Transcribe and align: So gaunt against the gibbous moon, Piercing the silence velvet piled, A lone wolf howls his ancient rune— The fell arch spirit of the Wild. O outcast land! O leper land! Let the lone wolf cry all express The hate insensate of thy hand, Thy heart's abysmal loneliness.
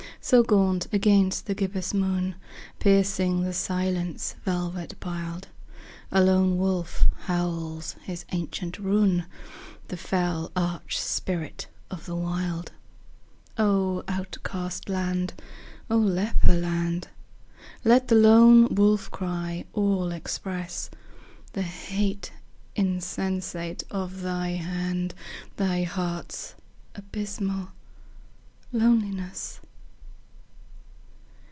So 0.23 0.43
gaunt 0.43 0.85
against 0.93 1.47
the 1.47 1.55
gibbous 1.55 1.95
moon, 1.95 2.35
Piercing 2.77 3.41
the 3.41 3.53
silence 3.53 4.35
velvet 4.45 4.99
piled, 4.99 5.47
A 6.11 6.21
lone 6.23 6.59
wolf 6.59 7.05
howls 7.21 7.93
his 8.03 8.23
ancient 8.31 8.77
rune— 8.77 9.25
The 9.87 9.97
fell 9.97 10.51
arch 10.55 10.99
spirit 10.99 11.67
of 11.89 12.05
the 12.05 12.15
Wild. 12.15 12.71
O 13.57 14.03
outcast 14.07 14.89
land! 14.89 15.33
O 15.89 15.97
leper 15.97 16.53
land! 16.53 17.07
Let 17.83 18.07
the 18.07 18.15
lone 18.15 18.75
wolf 18.75 19.09
cry 19.09 19.65
all 19.73 20.11
express 20.11 20.91
The 21.53 21.63
hate 21.63 22.31
insensate 22.75 23.83
of 23.89 24.21
thy 24.21 24.49
hand, 24.49 25.15
Thy 25.57 25.81
heart's 25.81 26.53
abysmal 26.93 27.69
loneliness. 28.71 29.59